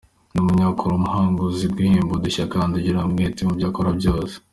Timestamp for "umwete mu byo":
3.07-3.69